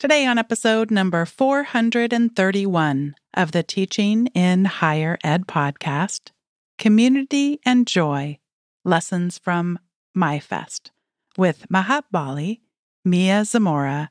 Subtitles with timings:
[0.00, 6.30] Today, on episode number 431 of the Teaching in Higher Ed podcast,
[6.78, 8.38] Community and Joy
[8.82, 9.78] Lessons from
[10.16, 10.88] MyFest
[11.36, 12.62] with Maha Bali,
[13.04, 14.10] Mia Zamora,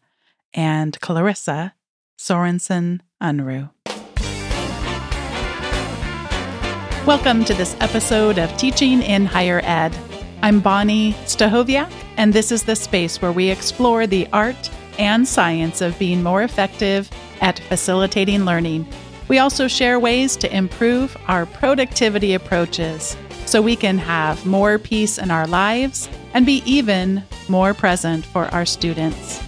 [0.54, 1.74] and Clarissa
[2.19, 3.71] Sorensen Unruh.
[7.08, 9.97] Welcome to this episode of Teaching in Higher Ed.
[10.44, 14.69] I'm Bonni Stachowiak, and this is the space where we explore the art
[15.00, 17.09] and science of being more effective
[17.41, 18.85] at facilitating learning.
[19.30, 25.17] We also share ways to improve our productivity approaches so we can have more peace
[25.17, 29.41] in our lives and be even more present for our students.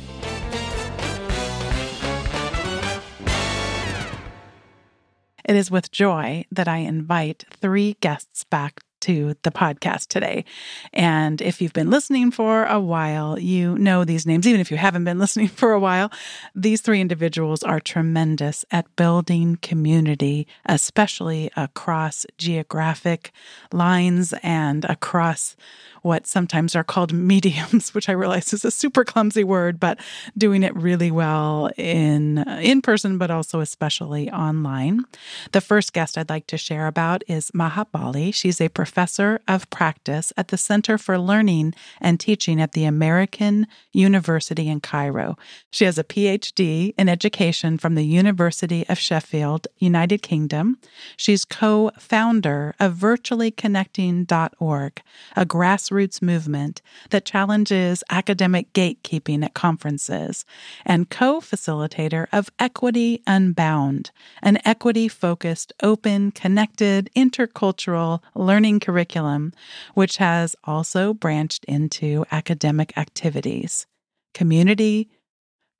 [5.43, 10.45] It is with joy that I invite three guests back to the podcast today.
[10.93, 14.47] And if you've been listening for a while, you know these names.
[14.47, 16.11] Even if you haven't been listening for a while,
[16.55, 23.31] these three individuals are tremendous at building community, especially across geographic
[23.71, 25.55] lines and across
[26.01, 29.99] what sometimes are called mediums, which I realize is a super clumsy word, but
[30.37, 35.03] doing it really well in uh, in person, but also especially online.
[35.51, 38.31] The first guest I'd like to share about is Maha Bali.
[38.31, 43.67] She's a professor of practice at the Center for Learning and Teaching at the American
[43.91, 45.37] University in Cairo.
[45.69, 50.77] She has a PhD in education from the University of Sheffield, United Kingdom.
[51.17, 55.01] She's co-founder of virtuallyconnecting.org,
[55.35, 60.45] a grassroots grassroots movement that challenges academic gatekeeping at conferences,
[60.85, 69.53] and co facilitator of Equity Unbound, an equity focused, open, connected, intercultural learning curriculum,
[69.93, 73.85] which has also branched into academic activities,
[74.33, 75.09] community,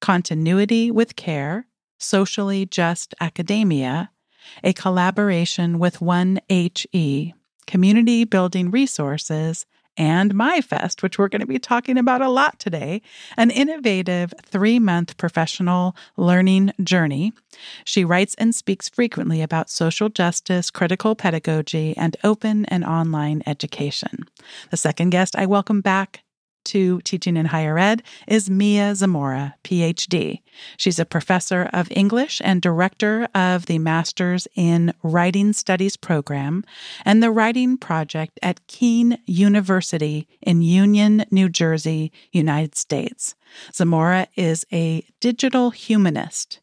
[0.02, 1.68] continuity with care,
[2.00, 4.10] socially just academia,
[4.64, 7.34] a collaboration with 1HE,
[7.68, 9.66] community building resources,
[10.02, 13.04] and MyFest, which we're going to be talking about a lot today,
[13.38, 17.34] an innovative three month professional learning journey.
[17.86, 24.26] She writes and speaks frequently about social justice, critical pedagogy, and open and online education.
[24.72, 26.24] The second guest I welcome back
[26.66, 30.42] to teaching in higher ed is Mia Zamora, PhD.
[30.78, 36.64] She's a professor of English and director of the Masters in Writing Studies program
[37.06, 43.36] and the Writing Project at Kean University in Union, New Jersey, United States.
[43.74, 46.60] Zamora is a digital humanist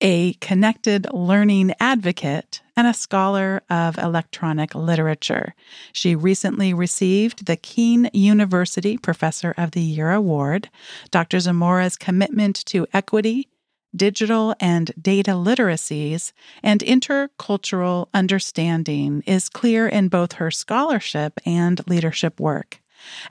[0.00, 5.54] a connected learning advocate, and a scholar of electronic literature.
[5.92, 10.70] She recently received the Kean University Professor of the Year Award.
[11.10, 11.38] Dr.
[11.38, 13.48] Zamora's commitment to equity,
[13.94, 22.40] digital and data literacies, and intercultural understanding is clear in both her scholarship and leadership
[22.40, 22.80] work.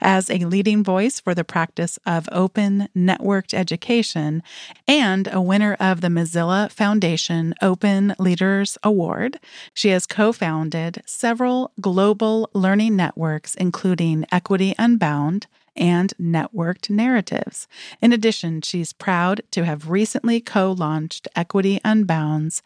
[0.00, 4.42] As a leading voice for the practice of open networked education
[4.86, 9.38] and a winner of the Mozilla Foundation Open Leaders Award,
[9.72, 15.46] she has co founded several global learning networks, including Equity Unbound
[15.76, 17.66] and networked narratives.
[18.00, 22.62] In addition, she's proud to have recently co launched Equity Unbound's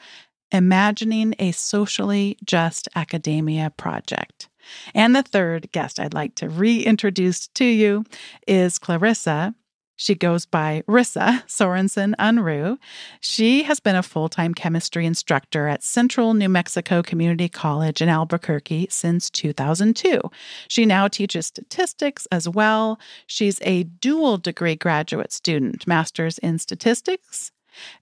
[0.51, 4.49] Imagining a Socially Just Academia project.
[4.95, 8.05] And the third guest I'd like to reintroduce to you
[8.47, 9.55] is Clarissa.
[10.01, 12.79] She goes by Rissa Sorensen Unruh.
[13.21, 18.09] She has been a full time chemistry instructor at Central New Mexico Community College in
[18.09, 20.21] Albuquerque since 2002.
[20.69, 23.01] She now teaches statistics as well.
[23.27, 27.51] She's a dual degree graduate student, master's in statistics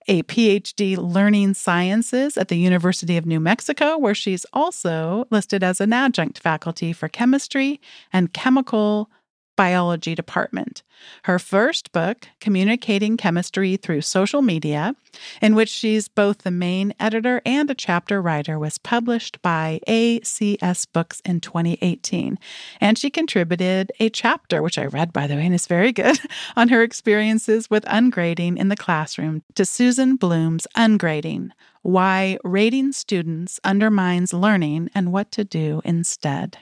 [0.09, 5.81] a PhD learning sciences at the University of New Mexico, where she's also listed as
[5.81, 7.81] an adjunct faculty for chemistry
[8.13, 9.11] and chemical
[9.57, 10.83] biology department.
[11.25, 14.95] Her first book, Communicating Chemistry Through Social Media,
[15.41, 20.87] in which she's both the main editor and a chapter writer, was published by ACS
[20.93, 22.39] Books in 2018.
[22.81, 26.19] And she contributed a chapter, which I read, by the way, and is very good,
[26.57, 31.51] on her experiences with ungrading in the classroom to Susan Blum's Ungrading
[31.83, 36.59] Why Rating Students Undermines Learning and What to Do Instead.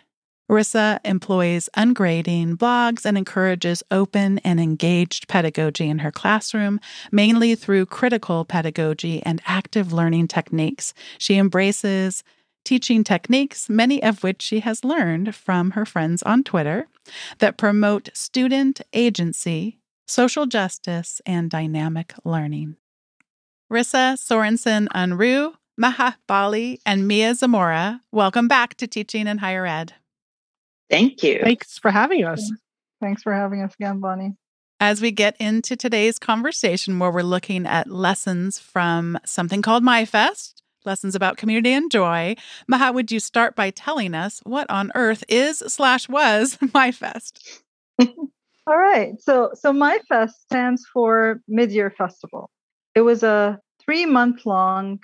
[0.51, 6.81] Rissa employs ungrading blogs and encourages open and engaged pedagogy in her classroom,
[7.11, 10.93] mainly through critical pedagogy and active learning techniques.
[11.17, 12.23] She embraces
[12.63, 16.89] teaching techniques, many of which she has learned from her friends on Twitter,
[17.39, 22.77] that promote student agency, social justice, and dynamic learning.
[23.73, 29.95] Rissa Sorensen Unruh, Maha Bali, and Mia Zamora, welcome back to Teaching in Higher Ed.
[30.91, 31.41] Thank you.
[31.43, 32.51] Thanks for having us.
[33.01, 34.37] Thanks for having us again, Bonni.
[34.81, 40.55] As we get into today's conversation, where we're looking at lessons from something called MyFest,
[40.85, 42.35] lessons about community and joy,
[42.69, 47.61] Maha, would you start by telling us what on earth is slash was MyFest?
[48.67, 49.21] All right.
[49.21, 52.51] So, so MyFest stands for Mid-Year Festival.
[52.95, 55.01] It was a three-month-long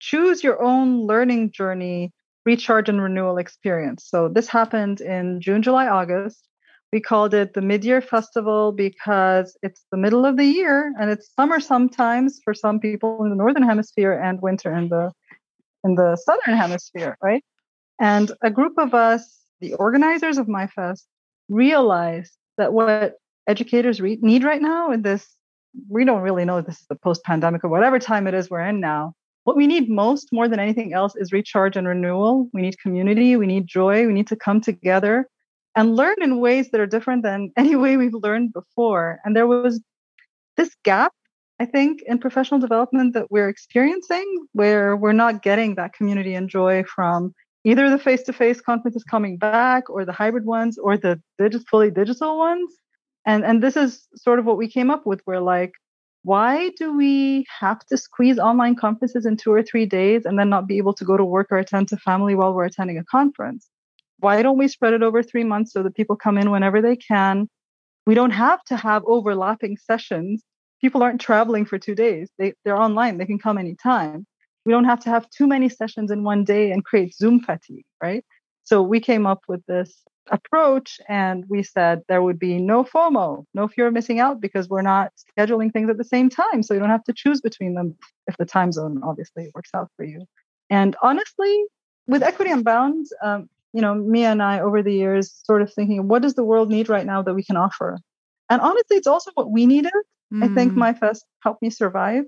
[0.00, 2.12] choose your own learning journey
[2.46, 4.06] recharge and renewal experience.
[4.06, 6.46] So this happened in June, July, August.
[6.92, 11.32] We called it the Mid-Year Festival because it's the middle of the year and it's
[11.34, 15.12] summer sometimes for some people in the northern hemisphere and winter in the
[15.84, 17.44] in the southern hemisphere, right?
[18.00, 21.04] And a group of us, the organizers of MyFest,
[21.48, 23.14] realized that what
[23.46, 25.26] educators re- need right now in this
[25.88, 28.80] we don't really know this is the post-pandemic or whatever time it is we're in
[28.80, 29.14] now
[29.50, 32.48] what we need most more than anything else is recharge and renewal.
[32.52, 33.34] We need community.
[33.34, 34.06] We need joy.
[34.06, 35.28] We need to come together
[35.74, 39.18] and learn in ways that are different than any way we've learned before.
[39.24, 39.82] And there was
[40.56, 41.12] this gap
[41.58, 46.48] i think in professional development that we're experiencing where we're not getting that community and
[46.48, 51.20] joy from either the face-to-face conferences coming back or the hybrid ones or the
[51.70, 52.70] fully digital ones.
[53.26, 55.20] And and this is sort of what we came up with.
[55.26, 55.72] We're like
[56.22, 60.50] why do we have to squeeze online conferences in two or three days and then
[60.50, 63.04] not be able to go to work or attend to family while we're attending a
[63.04, 63.68] conference?
[64.18, 66.96] Why don't we spread it over three months so that people come in whenever they
[66.96, 67.48] can?
[68.06, 70.42] We don't have to have overlapping sessions.
[70.80, 72.28] People aren't traveling for two days.
[72.38, 73.16] They, they're online.
[73.16, 74.26] They can come anytime.
[74.66, 77.86] We don't have to have too many sessions in one day and create Zoom fatigue,
[78.02, 78.24] right?
[78.64, 83.44] So we came up with this approach and we said there would be no FOMO,
[83.54, 86.62] no fear of missing out because we're not scheduling things at the same time.
[86.62, 87.96] So you don't have to choose between them
[88.26, 90.26] if the time zone obviously works out for you.
[90.68, 91.64] And honestly,
[92.06, 96.08] with Equity Unbound, um, you know, Mia and I over the years sort of thinking,
[96.08, 97.98] what does the world need right now that we can offer?
[98.48, 99.92] And honestly, it's also what we needed.
[100.32, 100.44] Mm.
[100.44, 100.78] I think mm.
[100.78, 102.24] MyFest helped me survive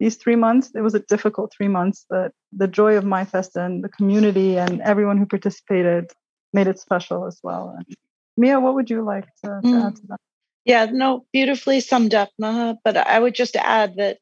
[0.00, 3.82] these three months it was a difficult three months but the joy of MyFest and
[3.84, 6.10] the community and everyone who participated
[6.52, 7.96] made it special as well and
[8.36, 9.86] mia what would you like to, to mm.
[9.86, 10.20] add to that
[10.64, 12.76] yeah no beautifully summed up Maha.
[12.84, 14.18] but i would just add that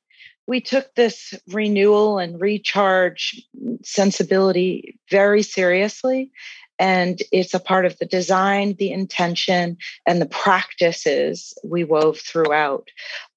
[0.46, 3.42] we took this renewal and recharge
[3.82, 6.30] sensibility very seriously
[6.78, 9.76] and it's a part of the design the intention
[10.06, 12.88] and the practices we wove throughout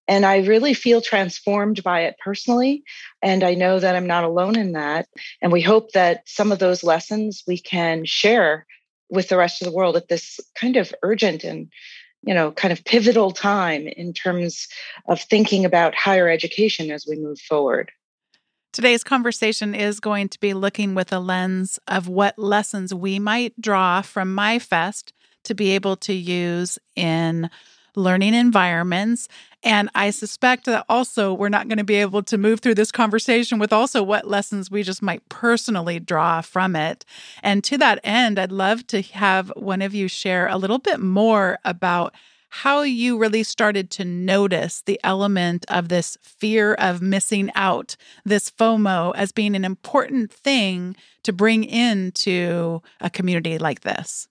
[0.08, 2.84] and I really feel transformed by it personally.
[3.22, 5.08] And I know that I'm not alone in that.
[5.42, 8.66] And we hope that some of those lessons we can share
[9.10, 11.70] with the rest of the world at this kind of urgent and
[12.24, 14.68] you know kind of pivotal time in terms
[15.08, 17.92] of thinking about higher education as we move forward
[18.74, 23.54] Today's conversation is going to be looking with a lens of what lessons we might
[23.62, 25.14] draw from MyFest
[25.46, 27.50] to be able to use in
[27.96, 29.28] learning environments.
[29.64, 32.92] And I suspect that also we're not going to be able to move through this
[32.92, 37.04] conversation with also what lessons we just might personally draw from it.
[37.42, 41.00] And to that end, I'd love to have one of you share a little bit
[41.00, 42.14] more about
[42.50, 48.50] how you really started to notice the element of this fear of missing out, this
[48.50, 54.30] FOMO, as being an important thing to bring into a community like this.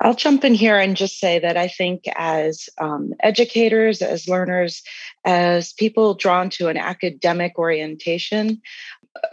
[0.00, 4.82] I'll jump in here and just say that I think as um, educators, as learners,
[5.24, 8.60] as people drawn to an academic orientation,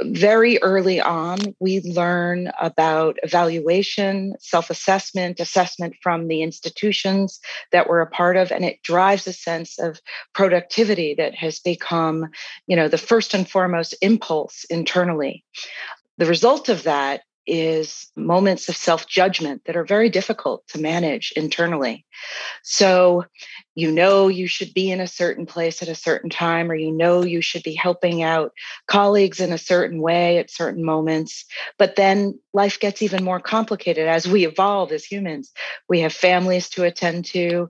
[0.02, 7.40] very early on, we learn about evaluation, self assessment, assessment from the institutions
[7.72, 10.02] that we're a part of, and it drives a sense of
[10.34, 12.28] productivity that has become,
[12.66, 15.44] you know, the first and foremost impulse internally.
[16.18, 21.32] The result of that is moments of self judgment that are very difficult to manage
[21.36, 22.06] internally.
[22.64, 23.26] So,
[23.76, 26.92] you know, you should be in a certain place at a certain time, or you
[26.92, 28.52] know, you should be helping out
[28.88, 31.46] colleagues in a certain way at certain moments.
[31.78, 35.52] But then life gets even more complicated as we evolve as humans.
[35.88, 37.70] We have families to attend to,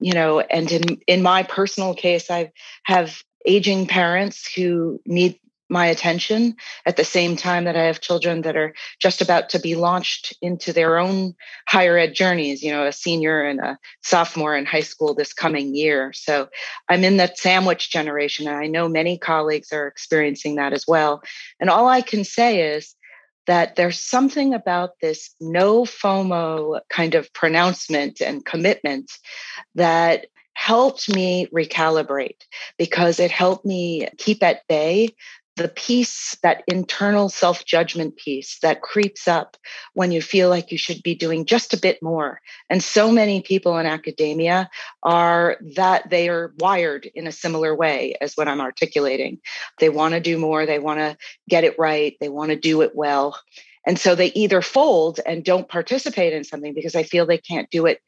[0.00, 2.52] you know, and in, in my personal case, I
[2.84, 6.56] have aging parents who need my attention
[6.86, 10.36] at the same time that I have children that are just about to be launched
[10.40, 11.34] into their own
[11.66, 15.74] higher ed journeys, you know, a senior and a sophomore in high school this coming
[15.74, 16.12] year.
[16.12, 16.48] So
[16.88, 21.22] I'm in that sandwich generation, and I know many colleagues are experiencing that as well.
[21.60, 22.94] And all I can say is
[23.46, 29.10] that there's something about this no FOMO kind of pronouncement and commitment
[29.74, 30.26] that
[30.58, 32.42] helped me recalibrate
[32.78, 35.08] because it helped me keep at bay
[35.58, 39.56] the piece, that internal self judgment piece that creeps up
[39.92, 42.40] when you feel like you should be doing just a bit more.
[42.70, 44.70] And so many people in academia
[45.02, 49.40] are that they are wired in a similar way as what I'm articulating.
[49.78, 51.16] They want to do more, they want to
[51.48, 53.38] get it right, they want to do it well.
[53.84, 57.70] And so they either fold and don't participate in something because they feel they can't
[57.70, 58.00] do it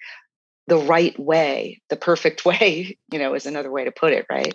[0.66, 4.54] the right way, the perfect way, you know, is another way to put it, right?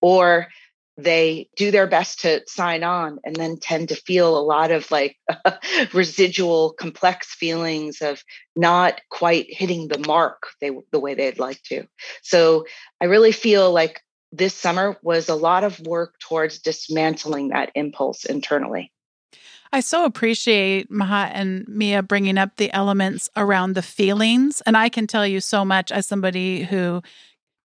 [0.00, 0.46] Or
[0.96, 4.90] they do their best to sign on and then tend to feel a lot of
[4.90, 5.16] like
[5.92, 8.22] residual complex feelings of
[8.54, 11.86] not quite hitting the mark they the way they'd like to
[12.22, 12.64] so
[13.00, 14.00] i really feel like
[14.32, 18.90] this summer was a lot of work towards dismantling that impulse internally
[19.72, 24.62] I so appreciate Maha and Mia bringing up the elements around the feelings.
[24.64, 27.02] And I can tell you so much as somebody who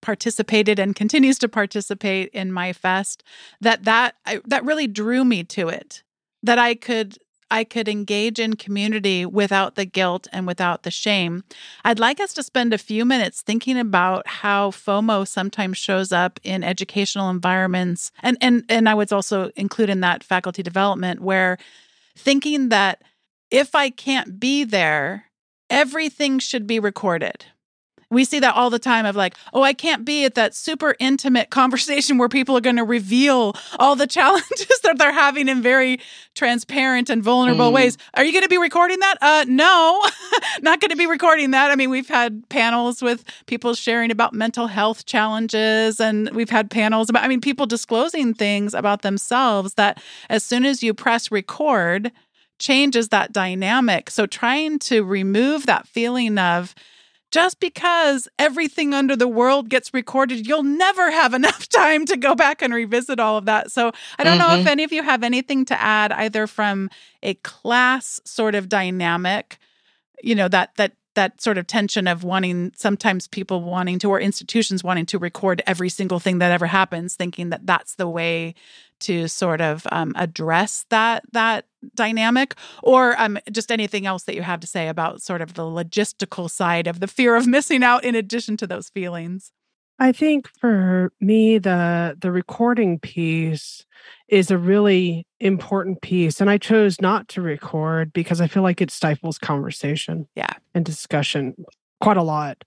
[0.01, 3.21] participated and continues to participate in MyFest
[3.61, 6.03] that that I, that really drew me to it
[6.43, 7.17] that i could
[7.49, 11.43] i could engage in community without the guilt and without the shame.
[11.83, 16.39] I'd like us to spend a few minutes thinking about how fomo sometimes shows up
[16.43, 21.57] in educational environments and and and i would also include in that faculty development where
[22.17, 23.03] thinking that
[23.51, 25.25] if i can't be there
[25.69, 27.45] everything should be recorded
[28.11, 30.95] we see that all the time of like, oh, I can't be at that super
[30.99, 35.61] intimate conversation where people are going to reveal all the challenges that they're having in
[35.61, 35.99] very
[36.35, 37.73] transparent and vulnerable mm.
[37.73, 37.97] ways.
[38.13, 39.17] Are you going to be recording that?
[39.21, 40.03] Uh, no,
[40.61, 41.71] not going to be recording that.
[41.71, 46.69] I mean, we've had panels with people sharing about mental health challenges, and we've had
[46.69, 51.31] panels about, I mean, people disclosing things about themselves that as soon as you press
[51.31, 52.11] record,
[52.59, 54.09] changes that dynamic.
[54.09, 56.75] So trying to remove that feeling of,
[57.31, 62.35] just because everything under the world gets recorded, you'll never have enough time to go
[62.35, 63.71] back and revisit all of that.
[63.71, 64.47] So I don't mm-hmm.
[64.47, 64.67] know if mm-hmm.
[64.67, 66.89] any of you have anything to add, either from
[67.23, 69.57] a class sort of dynamic,
[70.21, 74.19] you know, that that that sort of tension of wanting sometimes people wanting to or
[74.19, 78.55] institutions wanting to record every single thing that ever happens thinking that that's the way
[79.01, 81.65] to sort of um, address that that
[81.95, 85.63] dynamic or um, just anything else that you have to say about sort of the
[85.63, 89.51] logistical side of the fear of missing out in addition to those feelings
[90.01, 93.85] I think for me the the recording piece
[94.27, 98.81] is a really important piece and I chose not to record because I feel like
[98.81, 100.27] it stifles conversation.
[100.35, 100.53] Yeah.
[100.73, 101.53] And discussion
[102.01, 102.63] quite a lot.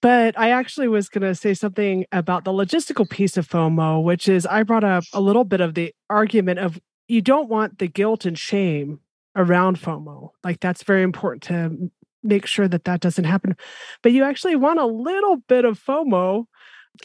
[0.00, 4.28] But I actually was going to say something about the logistical piece of FOMO, which
[4.28, 7.88] is I brought up a little bit of the argument of you don't want the
[7.88, 9.00] guilt and shame
[9.34, 10.30] around FOMO.
[10.44, 11.90] Like that's very important to
[12.22, 13.56] make sure that that doesn't happen.
[14.02, 16.44] But you actually want a little bit of FOMO,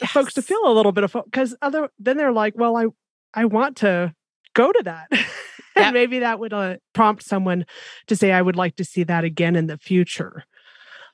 [0.00, 0.10] yes.
[0.10, 2.86] folks to feel a little bit of FOMO, because other then they're like, well, I
[3.32, 4.14] I want to
[4.54, 5.08] go to that.
[5.76, 7.66] and maybe that would uh, prompt someone
[8.06, 10.44] to say, I would like to see that again in the future.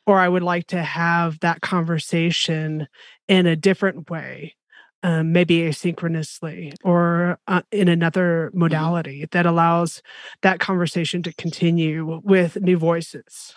[0.06, 2.88] Or I would like to have that conversation
[3.28, 4.56] in a different way,
[5.02, 8.60] um, maybe asynchronously or uh, in another mm-hmm.
[8.60, 10.02] modality that allows
[10.42, 13.54] that conversation to continue with new voices.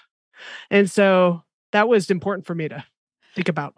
[0.69, 2.83] And so that was important for me to
[3.35, 3.75] think about.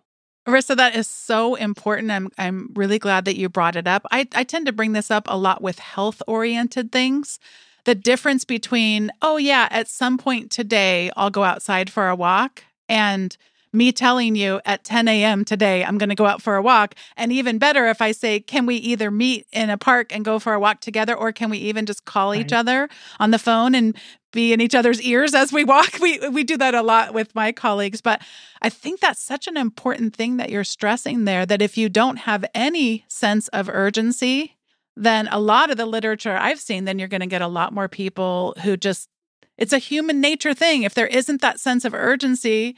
[0.48, 2.12] Arissa, that is so important.
[2.12, 4.06] I'm I'm really glad that you brought it up.
[4.12, 7.40] I, I tend to bring this up a lot with health oriented things.
[7.86, 12.64] The difference between, oh yeah, at some point today I'll go outside for a walk
[12.90, 13.36] and
[13.76, 15.46] me telling you at 10 a.m.
[15.46, 16.96] today, I'm going to go out for a walk.
[17.18, 20.40] And even better if I say, can we either meet in a park and go
[20.40, 22.42] for a walk together, or can we even just call right.
[22.42, 22.90] each other
[23.20, 23.96] on the phone and
[24.32, 26.00] be in each other's ears as we walk?
[26.06, 28.00] We, we do that a lot with my colleagues.
[28.00, 28.22] But
[28.62, 32.18] I think that's such an important thing that you're stressing there that if you don't
[32.18, 34.55] have any sense of urgency,
[34.96, 37.74] then a lot of the literature I've seen, then you're going to get a lot
[37.74, 39.10] more people who just,
[39.58, 40.84] it's a human nature thing.
[40.84, 42.76] If there isn't that sense of urgency,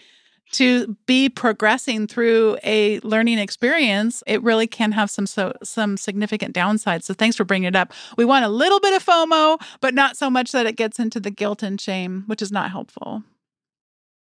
[0.52, 6.56] to be progressing through a learning experience, it really can have some so some significant
[6.56, 7.04] downsides.
[7.04, 7.92] So thanks for bringing it up.
[8.18, 11.20] We want a little bit of FOMO, but not so much that it gets into
[11.20, 13.24] the guilt and shame, which is not helpful.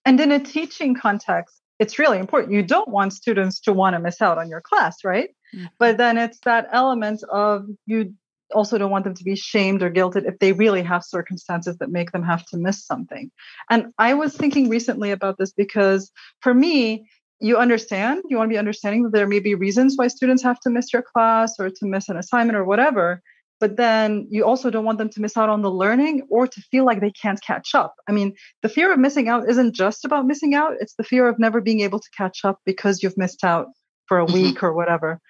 [0.04, 2.52] And in a teaching context, it's really important.
[2.52, 5.30] You don't want students to want to miss out on your class, right?
[5.54, 5.66] Mm-hmm.
[5.78, 8.14] But then it's that element of you
[8.54, 11.90] also don't want them to be shamed or guilted if they really have circumstances that
[11.90, 13.30] make them have to miss something.
[13.70, 17.08] And I was thinking recently about this because for me,
[17.40, 20.60] you understand, you want to be understanding that there may be reasons why students have
[20.60, 23.20] to miss your class or to miss an assignment or whatever.
[23.58, 26.60] but then you also don't want them to miss out on the learning or to
[26.70, 27.94] feel like they can't catch up.
[28.08, 31.28] I mean, the fear of missing out isn't just about missing out, it's the fear
[31.28, 33.68] of never being able to catch up because you've missed out
[34.06, 34.34] for a mm-hmm.
[34.34, 35.20] week or whatever.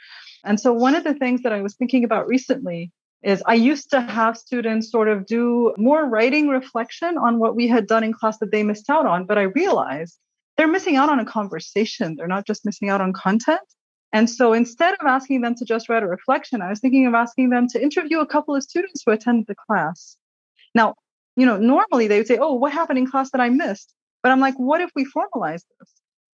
[0.45, 2.93] And so, one of the things that I was thinking about recently
[3.23, 7.67] is I used to have students sort of do more writing reflection on what we
[7.67, 10.19] had done in class that they missed out on, but I realized
[10.57, 12.15] they're missing out on a conversation.
[12.17, 13.61] They're not just missing out on content.
[14.13, 17.15] And so instead of asking them to just write a reflection, I was thinking of
[17.15, 20.17] asking them to interview a couple of students who attended the class.
[20.75, 20.95] Now,
[21.37, 23.93] you know, normally they would say, Oh, what happened in class that I missed?
[24.23, 25.91] But I'm like, what if we formalize this?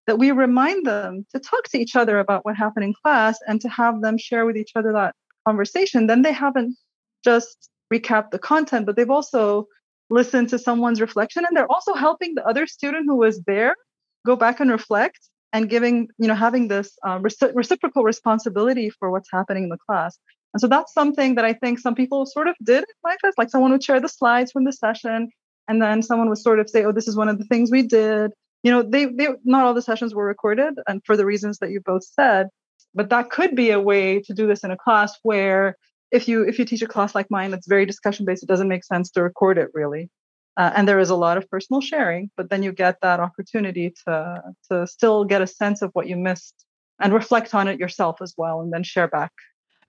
[0.07, 3.61] That we remind them to talk to each other about what happened in class and
[3.61, 5.15] to have them share with each other that
[5.47, 6.07] conversation.
[6.09, 6.77] Then they haven't
[7.25, 9.69] just recapped the content, but they've also
[10.13, 13.75] listened to someone's reflection and they're also helping the other student who was there
[14.27, 15.19] go back and reflect
[15.53, 19.79] and giving you know having this uh, reci- reciprocal responsibility for what's happening in the
[19.87, 20.19] class
[20.53, 23.33] and so that's something that i think some people sort of did in my class.
[23.39, 25.31] like someone would share the slides from the session
[25.69, 27.83] and then someone would sort of say oh this is one of the things we
[27.83, 28.33] did
[28.63, 31.71] you know they, they not all the sessions were recorded and for the reasons that
[31.71, 32.49] you both said
[32.95, 35.77] but that could be a way to do this in a class where
[36.11, 38.69] if you if you teach a class like mine that's very discussion based it doesn't
[38.69, 40.11] make sense to record it really.
[40.59, 43.95] Uh, and there is a lot of personal sharing but then you get that opportunity
[44.05, 46.67] to to still get a sense of what you missed
[47.01, 49.33] and reflect on it yourself as well and then share back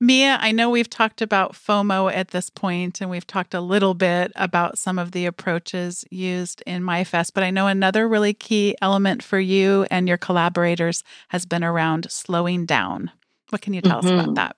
[0.03, 3.93] Mia, I know we've talked about FOMO at this point, and we've talked a little
[3.93, 8.75] bit about some of the approaches used in MyFest, but I know another really key
[8.81, 13.11] element for you and your collaborators has been around slowing down.
[13.49, 14.07] What can you tell mm-hmm.
[14.07, 14.33] us about mm-hmm.
[14.33, 14.57] that?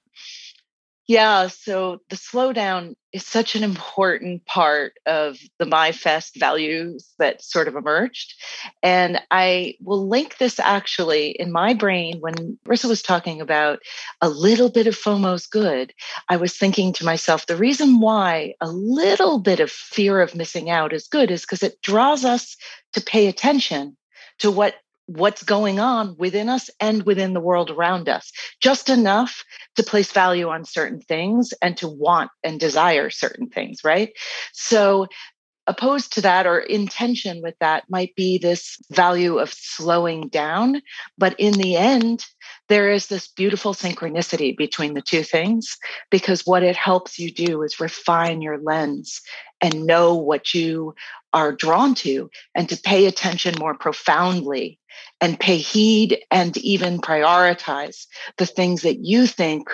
[1.08, 7.68] Yeah, so the slowdown is such an important part of the MyFest values that sort
[7.68, 8.34] of emerged.
[8.82, 13.80] And I will link this actually in my brain when Rissa was talking about
[14.20, 15.94] a little bit of FOMO's good.
[16.28, 20.72] I was thinking to myself, the reason why a little bit of fear of missing
[20.72, 22.58] out is good is because it draws us
[22.94, 23.96] to pay attention
[24.40, 24.76] to what
[25.08, 28.32] what's going on within us and within the world around us,
[28.62, 29.44] just enough
[29.76, 34.12] to place value on certain things and to want and desire certain things, right?
[34.54, 35.08] So,
[35.68, 40.82] opposed to that or in tension with that might be this value of slowing down.
[41.18, 42.26] But in the end,
[42.70, 45.78] there is this beautiful synchronicity between the two things
[46.10, 49.22] because what it helps you do is refine your lens
[49.62, 50.94] and know what you
[51.34, 54.80] are drawn to and to pay attention more profoundly
[55.22, 58.06] and pay heed and even prioritize
[58.38, 59.70] the things that you think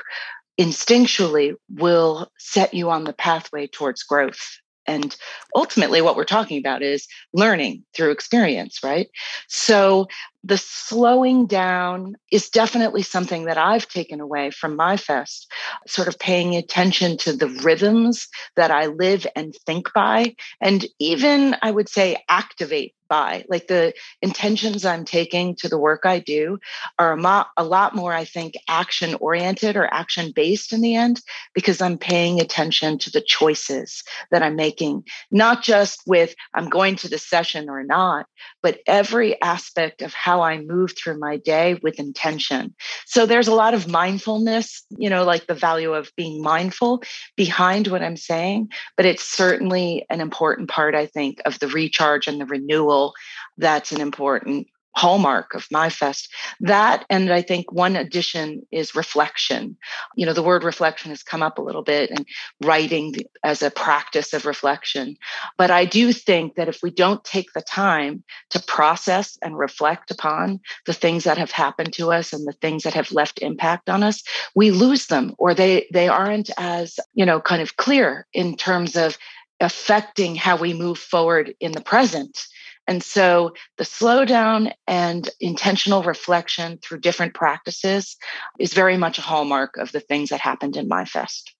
[0.60, 4.58] instinctually will set you on the pathway towards growth.
[4.88, 5.16] And
[5.56, 9.08] ultimately, what we're talking about is learning through experience, right?
[9.48, 10.08] So,
[10.44, 15.46] the slowing down is definitely something that I've taken away from MyFest,
[15.88, 21.56] sort of paying attention to the rhythms that I live and think by, and even
[21.62, 23.44] I would say activate by.
[23.50, 26.60] Like the intentions I'm taking to the work I do
[26.98, 30.96] are a, mo- a lot more, I think, action oriented or action based in the
[30.96, 31.22] end,
[31.54, 36.96] because I'm paying attention to the choices that I'm making, not just with I'm going
[36.98, 38.28] to the session or not,
[38.64, 42.76] but every aspect of how I move through my day with intention.
[43.06, 47.04] So there's a lot of mindfulness, you know, like the value of being mindful
[47.36, 52.28] behind what I'm saying, but it's certainly an important part, I think, of the recharge
[52.28, 53.14] and the renewal
[53.58, 56.28] that's an important hallmark of MyFest
[56.60, 59.78] That, and I think one addition is reflection.
[60.16, 62.26] You know, the word reflection has come up a little bit and
[62.62, 65.18] writing as a practice of reflection.
[65.58, 70.12] But I do think that if we don't take the time to process and reflect
[70.12, 73.90] upon the things that have happened to us and the things that have left impact
[73.90, 74.24] on us,
[74.56, 78.96] we lose them or they they aren't as, you know, kind of clear in terms
[78.96, 79.18] of
[79.60, 82.48] affecting how we move forward in the present
[82.92, 88.18] and so the slowdown and intentional reflection through different practices
[88.60, 91.52] is very much a hallmark of the things that happened in MyFest.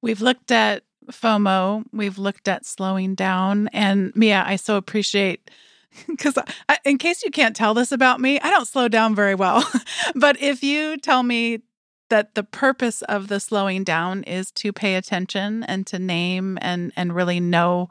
[0.00, 3.70] We've looked at FOMO, we've looked at slowing down.
[3.72, 5.50] And Mia, I so appreciate
[6.06, 6.38] because
[6.84, 9.68] in case you can't tell this about me, I don't slow down very well.
[10.14, 11.62] but if you tell me
[12.08, 16.92] that the purpose of the slowing down is to pay attention and to name and
[16.96, 17.88] and really know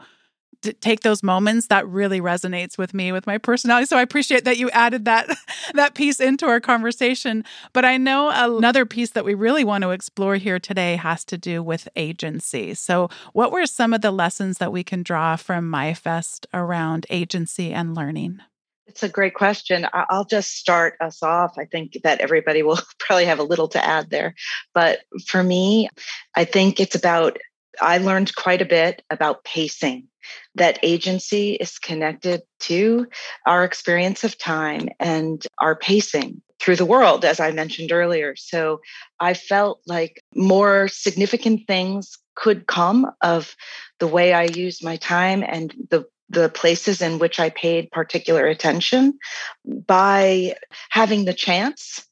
[0.82, 4.58] take those moments that really resonates with me with my personality so i appreciate that
[4.58, 5.30] you added that
[5.74, 7.44] that piece into our conversation
[7.74, 11.38] but i know another piece that we really want to explore here today has to
[11.38, 15.72] do with agency so what were some of the lessons that we can draw from
[15.72, 18.40] MyFest around agency and learning
[18.88, 19.88] It's a great question.
[19.94, 21.58] I'll just start us off.
[21.58, 24.34] I think that everybody will probably have a little to add there.
[24.74, 25.90] But for me,
[26.36, 27.38] I think it's about,
[27.80, 30.09] I learned quite a bit about pacing.
[30.56, 33.08] That agency is connected to
[33.46, 38.36] our experience of time and our pacing through the world, as I mentioned earlier.
[38.36, 38.82] So
[39.20, 43.56] I felt like more significant things could come of
[44.00, 48.46] the way I use my time and the the places in which I paid particular
[48.46, 49.18] attention
[49.66, 50.56] by
[50.90, 52.06] having the chance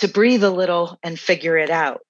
[0.00, 2.00] to breathe a little and figure it out.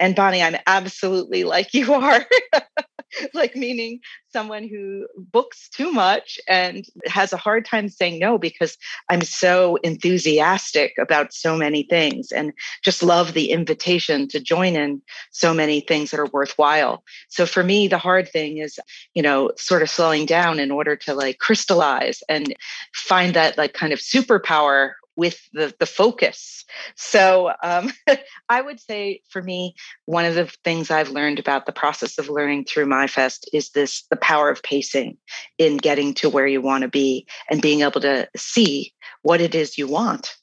[0.00, 2.26] And Bonni, I'm absolutely like you are.
[3.34, 4.00] like meaning
[4.32, 8.76] someone who books too much and has a hard time saying no because
[9.08, 15.02] I'm so enthusiastic about so many things and just love the invitation to join in
[15.30, 17.04] so many things that are worthwhile.
[17.28, 18.78] So for me, the hard thing is,
[19.14, 22.54] you know, sort of slowing down in order to like crystallize and
[22.92, 26.64] find that like kind of superpower with the, the focus.
[26.96, 27.90] So um,
[28.48, 29.74] I would say for me,
[30.06, 34.04] one of the things I've learned about the process of learning through MyFest is this
[34.10, 35.16] the power of pacing
[35.58, 39.54] in getting to where you want to be and being able to see what it
[39.54, 40.36] is you want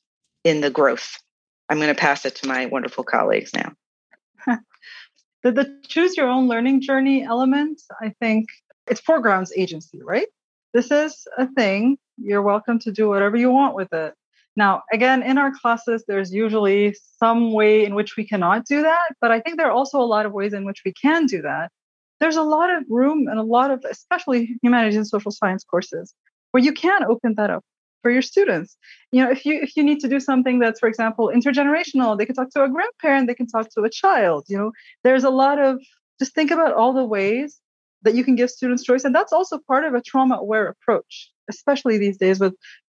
[0.44, 1.18] in the growth.
[1.70, 3.74] I'm going to pass it to my wonderful colleagues now.
[5.44, 8.48] the, the choose your own learning journey element, I think
[8.88, 10.28] it's foregrounds agency, right?
[10.74, 11.98] This is a thing.
[12.18, 14.14] You're welcome to do whatever you want with it
[14.56, 19.16] now, again, in our classes, there's usually some way in which we cannot do that,
[19.22, 21.42] but I think there are also a lot of ways in which we can do
[21.42, 21.72] that.
[22.20, 26.14] There's a lot of room and a lot of, especially humanities and social science courses,
[26.52, 27.64] where you can open that up
[28.02, 28.78] for your students.
[29.12, 32.26] You know, if you if you need to do something that's, for example, intergenerational, they
[32.26, 34.46] can talk to a grandparent, they can talk to a child.
[34.50, 34.72] You know,
[35.04, 35.80] there's a lot of
[36.20, 37.60] just think about all the ways
[38.04, 41.98] that you can give students choice, and that's also part of a trauma-aware approach, especially
[41.98, 42.54] these days with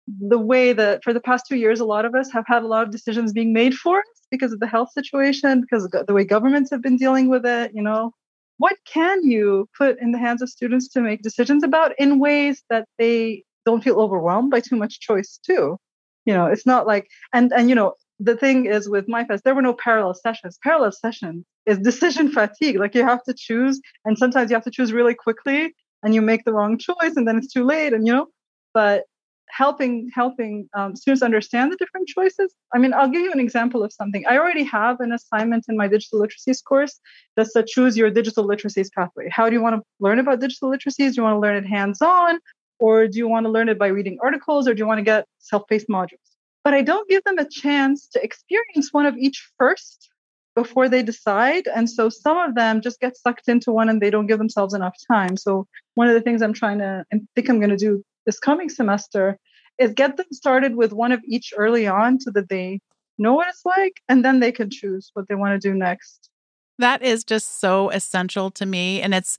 [0.06, 2.66] the way that for the past two years, a lot of us have had a
[2.66, 6.12] lot of decisions being made for us because of the health situation, because of the
[6.12, 7.72] way governments have been dealing with it.
[7.74, 8.12] You know,
[8.58, 12.62] what can you put in the hands of students to make decisions about in ways
[12.70, 15.78] that they don't feel overwhelmed by too much choice, too?
[16.26, 19.54] You know, it's not like, and and you know, the thing is with MyFest, there
[19.54, 20.58] were no parallel sessions.
[20.62, 22.76] Parallel sessions is decision fatigue.
[22.76, 26.20] Like you have to choose, and sometimes you have to choose really quickly, and you
[26.20, 27.94] make the wrong choice, and then it's too late.
[27.94, 28.26] And you know,
[28.74, 29.04] but
[29.50, 32.54] helping helping um, students understand the different choices.
[32.74, 34.24] I mean i'll give you an example of something.
[34.26, 36.98] I already have an assignment in my digital literacies course
[37.36, 39.28] that's a choose your digital literacies pathway.
[39.30, 41.10] How do you want to learn about digital literacies?
[41.10, 42.38] Do you want to learn it hands-on
[42.78, 45.04] or do you want to learn it by reading articles or do you want to
[45.04, 46.28] get self-paced modules?
[46.64, 50.10] But i don't give them a chance to experience one of each first
[50.54, 54.08] before they decide and so some of them just get sucked into one and they
[54.10, 55.36] don't give themselves enough time.
[55.36, 58.38] So one of the things i'm trying to and think i'm going to do this
[58.38, 59.38] coming semester
[59.78, 62.80] is get them started with one of each early on so that they
[63.18, 66.30] know what it's like and then they can choose what they want to do next.
[66.78, 69.00] That is just so essential to me.
[69.00, 69.38] And it's,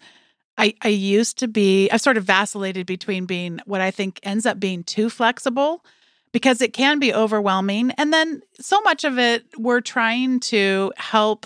[0.57, 4.45] I, I used to be, I've sort of vacillated between being what I think ends
[4.45, 5.83] up being too flexible
[6.31, 7.91] because it can be overwhelming.
[7.91, 11.45] And then so much of it, we're trying to help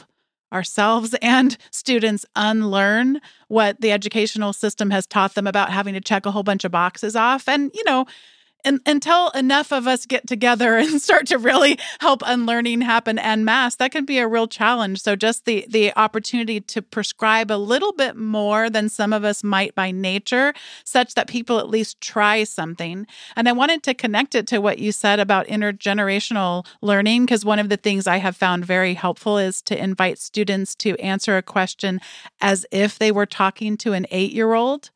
[0.51, 6.25] ourselves and students unlearn what the educational system has taught them about having to check
[6.25, 7.47] a whole bunch of boxes off.
[7.47, 8.05] And, you know,
[8.65, 13.45] and, until enough of us get together and start to really help unlearning happen en
[13.45, 15.01] masse, that can be a real challenge.
[15.01, 19.43] So just the the opportunity to prescribe a little bit more than some of us
[19.43, 23.07] might by nature, such that people at least try something.
[23.35, 27.59] And I wanted to connect it to what you said about intergenerational learning, because one
[27.59, 31.41] of the things I have found very helpful is to invite students to answer a
[31.41, 31.99] question
[32.41, 34.89] as if they were talking to an eight year old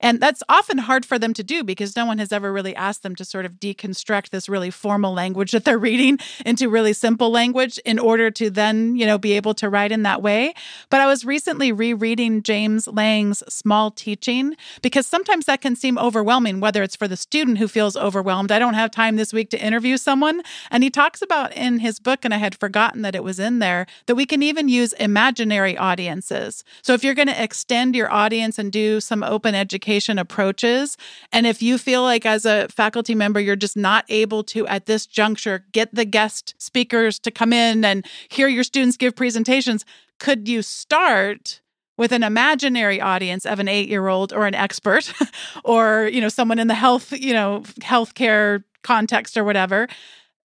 [0.00, 3.02] and that's often hard for them to do because no one has ever really asked
[3.02, 7.30] them to sort of deconstruct this really formal language that they're reading into really simple
[7.30, 10.54] language in order to then, you know, be able to write in that way.
[10.90, 16.60] But I was recently rereading James Lang's Small Teaching because sometimes that can seem overwhelming,
[16.60, 18.52] whether it's for the student who feels overwhelmed.
[18.52, 20.42] I don't have time this week to interview someone.
[20.70, 23.58] And he talks about in his book, and I had forgotten that it was in
[23.58, 26.62] there, that we can even use imaginary audiences.
[26.82, 30.96] So if you're going to extend your audience and do some open education, education approaches.
[31.32, 34.86] And if you feel like as a faculty member, you're just not able to, at
[34.86, 39.84] this juncture, get the guest speakers to come in and hear your students give presentations,
[40.18, 41.60] could you start?
[41.96, 45.12] with an imaginary audience of an 8-year-old or an expert
[45.64, 49.88] or you know someone in the health you know healthcare context or whatever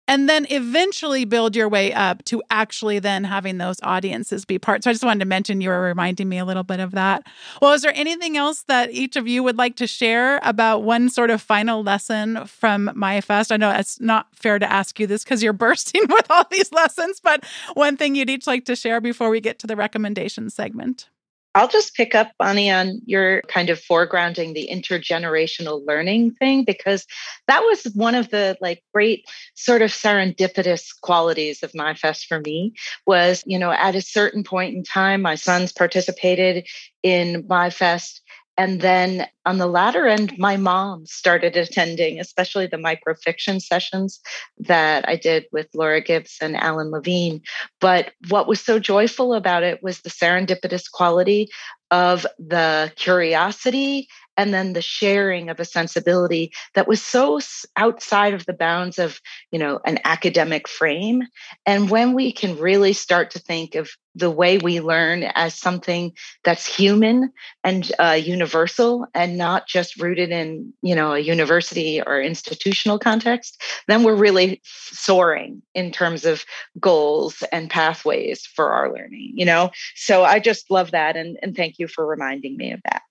[0.09, 4.85] and then eventually build your way up to actually then having those audiences be part.
[4.85, 7.25] So I just wanted to mention you were reminding me a little bit of that.
[7.61, 11.09] Well, is there anything else that each of you would like to share about one
[11.09, 13.53] sort of final lesson from MyFest?
[13.53, 16.73] I know it's not fair to ask you this because you're bursting with all these
[16.73, 20.51] lessons, but one thing you'd each like to share before we get to the recommendation
[20.51, 21.09] segment.
[21.55, 27.07] I'll just pick up, Bonni, on your kind of foregrounding the intergenerational learning thing, because
[27.47, 32.73] that was one of the like great sort of serendipitous qualities of MyFest for me
[33.07, 36.67] was, you know, at a certain point in time, my sons participated
[37.03, 38.21] in MyFest
[38.59, 44.21] and then on the latter end, my mom started attending, especially the microfiction sessions
[44.59, 47.41] that I did with Laura Gibbs and Alan Levine.
[47.81, 51.49] But what was so joyful about it was the serendipitous quality
[51.91, 57.41] of the curiosity and then the sharing of a sensibility that was so
[57.77, 61.23] outside of the bounds of you know an academic frame.
[61.67, 66.13] And when we can really start to think of the way we learn as something
[66.45, 67.33] that's human
[67.65, 73.61] and uh, universal and not just rooted in you know a university or institutional context
[73.89, 76.45] then we're really soaring in terms of
[76.79, 79.71] goals and pathways for our learning you know?
[79.95, 83.03] So i just love that and, and thank you for reminding me of that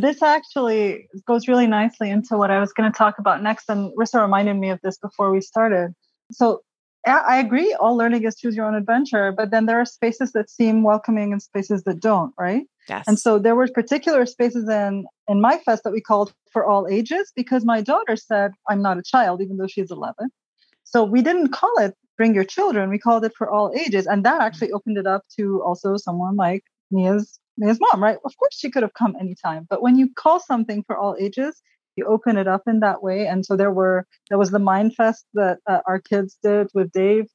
[0.00, 3.68] this actually goes really nicely into what I was going to talk about next.
[3.68, 5.92] And Rissa reminded me of this before we started.
[6.32, 6.62] So
[7.06, 10.50] I agree, all learning is choose your own adventure, but then there are spaces that
[10.50, 12.64] seem welcoming and spaces that don't, right?
[12.88, 13.04] Yes.
[13.06, 17.32] And so there were particular spaces in in MyFest that we called for all ages
[17.36, 20.30] because my daughter said, I'm not a child, even though she's 11.
[20.82, 24.06] So we didn't call it bring your children, we called it for all ages.
[24.06, 28.18] And that actually opened it up to also someone like Mia's his mom, right?
[28.24, 29.66] Of course, she could have come anytime.
[29.68, 31.60] But when you call something for all ages,
[31.96, 33.26] you open it up in that way.
[33.26, 36.92] And so there were there was the Mind Fest that uh, our kids did with
[36.92, 37.26] Dave,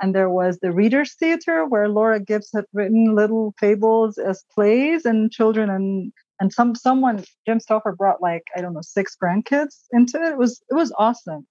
[0.00, 5.04] and there was the Readers Theater where Laura Gibbs had written little fables as plays,
[5.04, 9.84] and children and and some someone Jim Stoffer brought like I don't know six grandkids
[9.92, 10.32] into it.
[10.32, 11.46] It was it was awesome.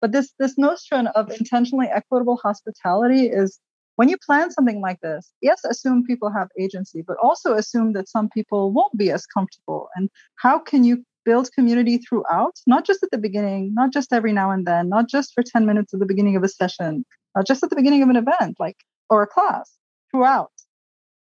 [0.00, 3.58] But this this notion of intentionally equitable hospitality is
[4.00, 8.08] when you plan something like this, yes, assume people have agency, but also assume that
[8.08, 9.90] some people won't be as comfortable.
[9.94, 14.32] And how can you build community throughout, not just at the beginning, not just every
[14.32, 17.04] now and then, not just for 10 minutes at the beginning of a session,
[17.36, 18.78] not just at the beginning of an event, like
[19.10, 19.76] or a class,
[20.10, 20.50] throughout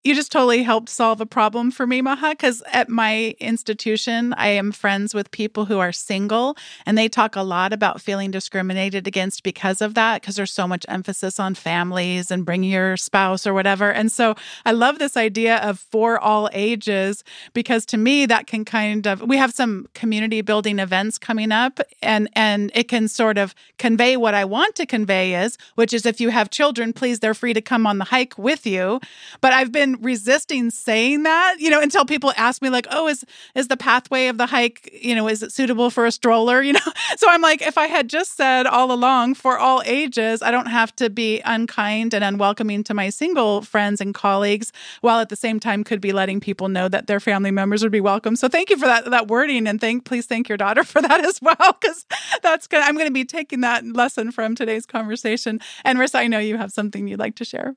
[0.07, 4.49] you just totally helped solve a problem for me, Maha, because at my institution, I
[4.49, 9.09] am friends with people who are single and they talk a lot about feeling discriminated
[9.09, 13.47] against because of that, because there's so much emphasis on families and bringing your spouse
[13.47, 13.91] or whatever.
[13.91, 18.65] And so I love this idea of for all ages, because to me, that can
[18.65, 23.39] kind of, we have some community building events coming up and, and it can sort
[23.39, 27.19] of convey what I want to convey is, which is if you have children, please,
[27.19, 29.01] they're free to come on the hike with you.
[29.41, 33.25] But I've been resisting saying that, you know, until people ask me like, "Oh, is
[33.55, 36.73] is the pathway of the hike, you know, is it suitable for a stroller?" You
[36.73, 36.81] know.
[37.17, 40.67] So I'm like, if I had just said all along for all ages, I don't
[40.67, 45.37] have to be unkind and unwelcoming to my single friends and colleagues, while at the
[45.37, 48.35] same time could be letting people know that their family members would be welcome.
[48.37, 51.25] So thank you for that that wording and thank please thank your daughter for that
[51.25, 52.05] as well cuz
[52.43, 52.81] that's good.
[52.83, 55.61] I'm going to be taking that lesson from today's conversation.
[55.85, 57.75] And Rissa, I know you have something you'd like to share.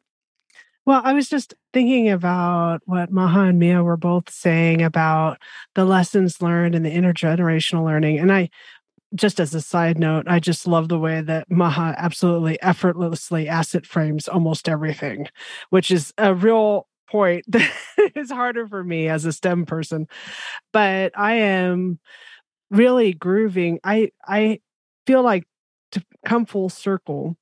[0.85, 5.37] Well, I was just thinking about what Maha and Mia were both saying about
[5.75, 8.17] the lessons learned and the intergenerational learning.
[8.19, 8.49] And I,
[9.15, 13.85] just as a side note, I just love the way that Maha absolutely effortlessly asset
[13.85, 15.27] frames almost everything,
[15.71, 17.71] which is a real point that
[18.15, 20.07] is harder for me as a STEM person.
[20.73, 21.99] But I am
[22.71, 23.79] really grooving.
[23.83, 24.59] I I
[25.07, 25.45] feel like
[25.93, 27.37] to come full circle,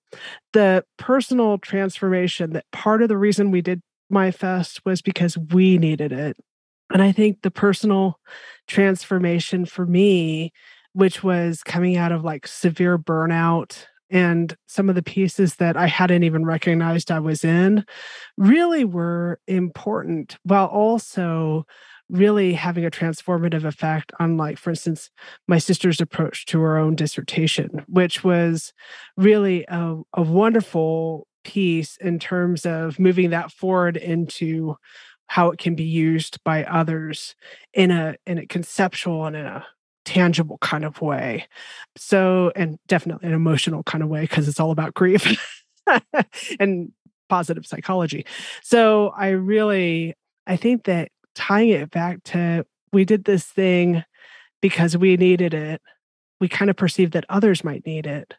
[0.53, 6.11] the personal transformation that part of the reason we did MyFest was because we needed
[6.11, 6.37] it.
[6.91, 8.19] And I think the personal
[8.67, 10.53] transformation for me,
[10.93, 15.87] which was coming out of like severe burnout and some of the pieces that I
[15.87, 17.83] hadn't even recognized I was in,
[18.37, 21.65] really were important while also
[22.09, 25.09] really having a transformative effect on like for instance
[25.47, 28.73] my sister's approach to her own dissertation which was
[29.17, 34.75] really a, a wonderful piece in terms of moving that forward into
[35.27, 37.35] how it can be used by others
[37.73, 39.65] in a in a conceptual and in a
[40.05, 41.47] tangible kind of way.
[41.97, 45.37] So and definitely an emotional kind of way because it's all about grief
[46.59, 46.91] and
[47.29, 48.25] positive psychology.
[48.63, 50.15] So i really
[50.47, 54.03] i think that tying it back to we did this thing
[54.61, 55.81] because we needed it.
[56.39, 58.33] We kind of perceived that others might need it.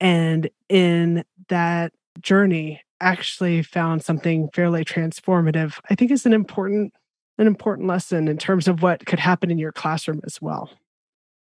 [0.00, 5.78] And in that journey, actually found something fairly transformative.
[5.90, 6.94] I think is an important
[7.36, 10.70] an important lesson in terms of what could happen in your classroom as well.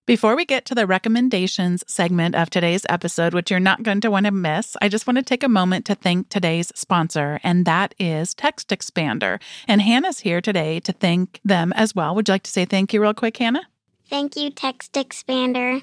[0.09, 4.11] Before we get to the recommendations segment of today's episode, which you're not going to
[4.11, 7.67] want to miss, I just want to take a moment to thank today's sponsor, and
[7.67, 9.39] that is Text Expander.
[9.69, 12.15] And Hannah's here today to thank them as well.
[12.15, 13.69] Would you like to say thank you real quick, Hannah?
[14.09, 15.83] Thank you, Text Expander.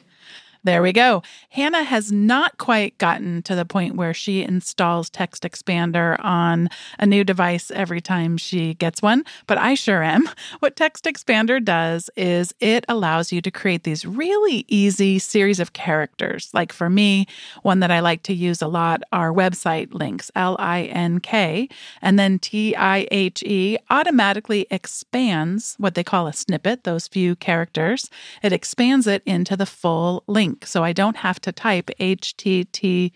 [0.66, 1.22] There we go.
[1.50, 7.06] Hannah has not quite gotten to the point where she installs Text Expander on a
[7.06, 10.28] new device every time she gets one, but I sure am.
[10.60, 15.74] What Text Expander does is it allows you to create these really easy series of
[15.74, 16.50] characters.
[16.54, 17.28] Like for me,
[17.62, 21.70] one that I like to use a lot are website links, L I N K,
[22.02, 27.36] and then T I H E automatically expands what they call a snippet, those few
[27.36, 28.10] characters.
[28.42, 30.66] It expands it into the full link link.
[30.66, 33.14] So I don't have to type HTTPS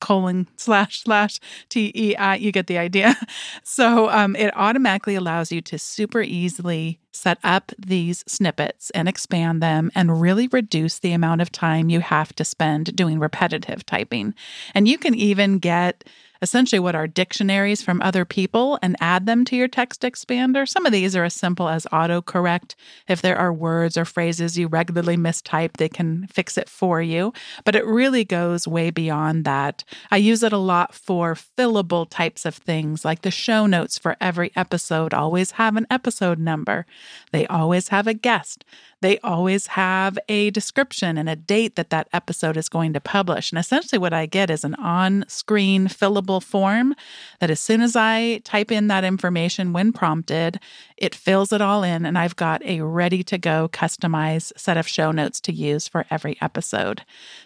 [0.00, 2.36] colon slash slash TEI.
[2.38, 3.14] You get the idea.
[3.62, 9.62] So um, it automatically allows you to super easily set up these snippets and expand
[9.62, 14.34] them and really reduce the amount of time you have to spend doing repetitive typing.
[14.74, 16.04] And you can even get
[16.42, 20.68] essentially what are dictionaries from other people and add them to your text expander.
[20.68, 22.74] Some of these are as simple as autocorrect.
[23.08, 27.32] If there are words or phrases you regularly mistype, they can fix it for you.
[27.64, 29.84] But it really goes way beyond that.
[30.10, 34.16] I use it a lot for fillable types of things, like the show notes for
[34.20, 36.86] every episode always have an episode number,
[37.32, 38.64] they always have a guest.
[39.02, 43.52] They always have a description and a date that that episode is going to publish.
[43.52, 46.94] And essentially, what I get is an on screen fillable form
[47.40, 50.58] that as soon as I type in that information when prompted,
[50.96, 52.06] it fills it all in.
[52.06, 56.06] And I've got a ready to go customized set of show notes to use for
[56.10, 57.02] every episode.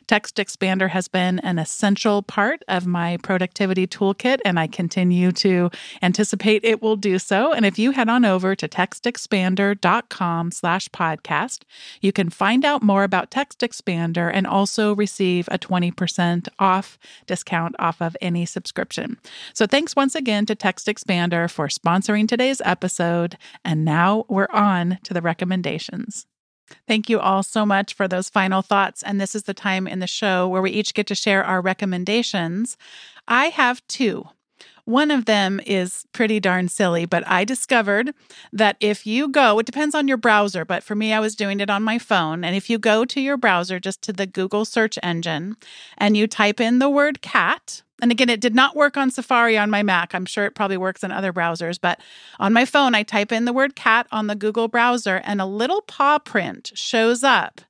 [0.06, 5.70] Text Expander has been an essential part of my productivity toolkit, and I continue to
[6.00, 7.52] anticipate it will do so.
[7.52, 11.62] And if you head on over to textexpander.com slash podcast, podcast.
[12.00, 17.76] You can find out more about Text Expander and also receive a 20% off discount
[17.79, 19.18] off of any subscription.
[19.55, 23.37] So thanks once again to Text Expander for sponsoring today's episode.
[23.64, 26.26] And now we're on to the recommendations.
[26.87, 29.03] Thank you all so much for those final thoughts.
[29.03, 31.61] And this is the time in the show where we each get to share our
[31.61, 32.76] recommendations.
[33.26, 34.29] I have two.
[34.84, 38.12] One of them is pretty darn silly, but I discovered
[38.52, 41.60] that if you go, it depends on your browser, but for me, I was doing
[41.60, 42.44] it on my phone.
[42.44, 45.56] And if you go to your browser, just to the Google search engine,
[45.98, 49.58] and you type in the word cat, and again, it did not work on Safari
[49.58, 50.14] on my Mac.
[50.14, 52.00] I'm sure it probably works in other browsers, but
[52.38, 55.46] on my phone, I type in the word cat on the Google browser, and a
[55.46, 57.60] little paw print shows up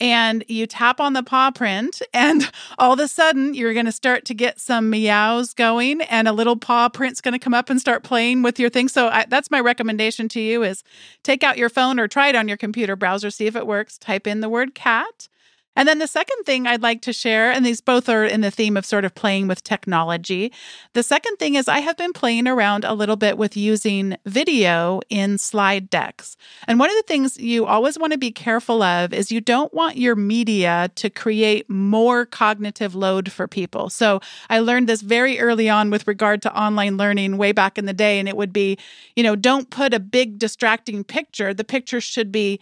[0.00, 3.92] and you tap on the paw print and all of a sudden you're going to
[3.92, 7.70] start to get some meows going and a little paw print's going to come up
[7.70, 8.88] and start playing with your thing.
[8.88, 10.82] So I, that's my recommendation to you is
[11.22, 13.98] take out your phone or try it on your computer browser see if it works.
[13.98, 15.28] Type in the word cat
[15.76, 18.50] and then the second thing I'd like to share, and these both are in the
[18.50, 20.52] theme of sort of playing with technology.
[20.94, 25.00] The second thing is I have been playing around a little bit with using video
[25.10, 26.36] in slide decks.
[26.66, 29.72] And one of the things you always want to be careful of is you don't
[29.74, 33.90] want your media to create more cognitive load for people.
[33.90, 37.84] So I learned this very early on with regard to online learning way back in
[37.84, 38.18] the day.
[38.18, 38.78] And it would be,
[39.14, 41.52] you know, don't put a big distracting picture.
[41.52, 42.60] The picture should be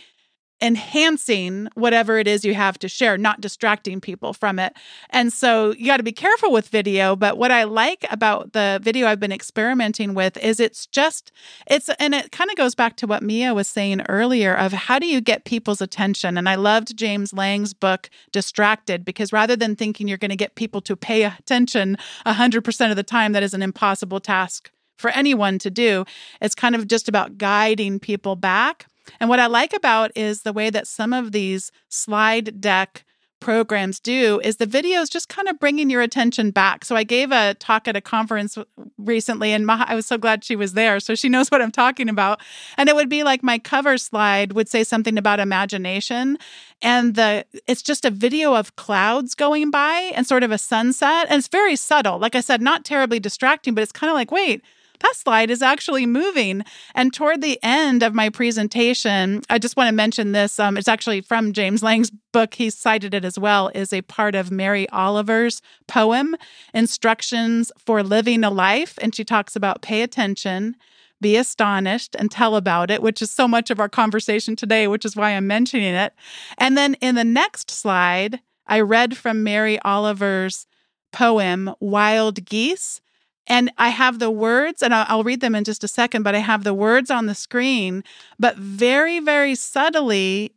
[0.60, 4.74] enhancing whatever it is you have to share, not distracting people from it.
[5.10, 7.16] And so you got to be careful with video.
[7.16, 11.32] But what I like about the video I've been experimenting with is it's just,
[11.66, 14.98] it's, and it kind of goes back to what Mia was saying earlier of how
[14.98, 16.38] do you get people's attention?
[16.38, 20.54] And I loved James Lang's book, Distracted, because rather than thinking you're going to get
[20.54, 25.58] people to pay attention 100% of the time, that is an impossible task for anyone
[25.58, 26.04] to do.
[26.40, 28.86] It's kind of just about guiding people back
[29.20, 33.04] and what I like about is the way that some of these slide deck
[33.44, 36.82] programs do is the videos just kind of bringing your attention back.
[36.82, 38.56] So I gave a talk at a conference
[38.96, 40.98] recently and Maha, I was so glad she was there.
[40.98, 42.40] So she knows what I'm talking about.
[42.78, 46.38] And it would be like my cover slide would say something about imagination
[46.80, 51.26] and the it's just a video of clouds going by and sort of a sunset
[51.28, 52.18] and it's very subtle.
[52.18, 54.62] Like I said, not terribly distracting, but it's kind of like, wait,
[55.00, 56.62] that slide is actually moving.
[56.94, 60.58] And toward the end of my presentation, I just want to mention this.
[60.58, 62.54] Um, it's actually from James Lang's book.
[62.54, 66.36] He cited it as well, is a part of Mary Oliver's poem,
[66.72, 68.98] Instructions for Living a Life.
[69.02, 70.76] And she talks about pay attention,
[71.20, 75.04] be astonished, and tell about it, which is so much of our conversation today, which
[75.04, 76.14] is why I'm mentioning it.
[76.58, 80.66] And then in the next slide, I read from Mary Oliver's
[81.12, 83.00] poem, Wild Geese.
[83.46, 86.38] And I have the words, and I'll, read them in just a second, but I
[86.38, 88.02] have the words on the screen.
[88.38, 90.52] But very, very subtly,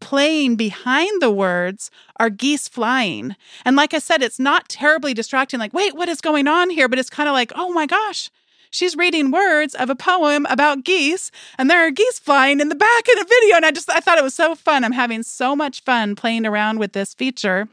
[0.00, 3.36] playing behind the words are geese flying.
[3.64, 6.88] And like I said, it's not terribly distracting, like, wait, what is going on here?
[6.88, 8.28] But it's kind of like, oh my gosh,
[8.70, 12.74] she's reading words of a poem about geese, and there are geese flying in the
[12.74, 13.56] back of the video.
[13.56, 14.82] And I just, I thought it was so fun.
[14.82, 17.68] I'm having so much fun playing around with this feature.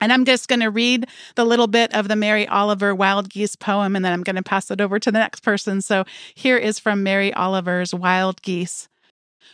[0.00, 3.56] And I'm just going to read the little bit of the Mary Oliver Wild Geese
[3.56, 5.80] poem, and then I'm going to pass it over to the next person.
[5.80, 8.88] So here is from Mary Oliver's Wild Geese.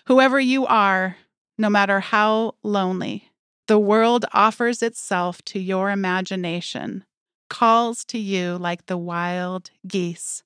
[0.06, 1.16] Whoever you are,
[1.58, 3.30] no matter how lonely,
[3.68, 7.04] the world offers itself to your imagination,
[7.48, 10.42] calls to you like the wild geese,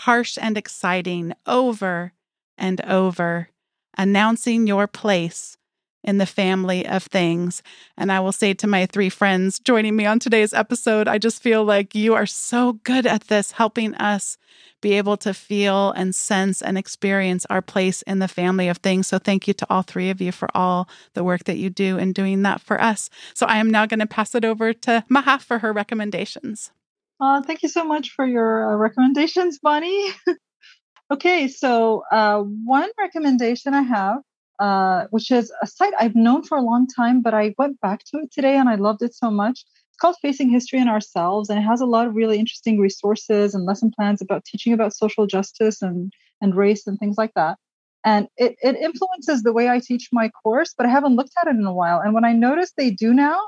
[0.00, 2.12] harsh and exciting over
[2.56, 3.48] and over,
[3.96, 5.56] announcing your place
[6.02, 7.62] in the family of things.
[7.96, 11.42] And I will say to my three friends joining me on today's episode, I just
[11.42, 14.38] feel like you are so good at this, helping us
[14.80, 19.06] be able to feel and sense and experience our place in the family of things.
[19.06, 21.98] So thank you to all three of you for all the work that you do
[21.98, 23.10] in doing that for us.
[23.34, 26.72] So I am now going to pass it over to Maha for her recommendations.
[27.20, 30.10] Uh, thank you so much for your uh, recommendations, Bonni.
[31.12, 34.20] okay, so uh, one recommendation I have
[34.60, 38.04] uh, which is a site I've known for a long time, but I went back
[38.04, 39.64] to it today and I loved it so much.
[39.88, 43.54] It's called Facing History and Ourselves, and it has a lot of really interesting resources
[43.54, 47.56] and lesson plans about teaching about social justice and, and race and things like that.
[48.04, 51.46] And it, it influences the way I teach my course, but I haven't looked at
[51.46, 52.00] it in a while.
[52.00, 53.38] And what I noticed they do now